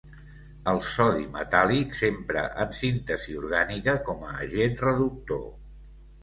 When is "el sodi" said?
0.69-1.27